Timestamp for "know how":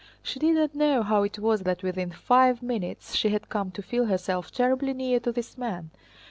0.73-1.21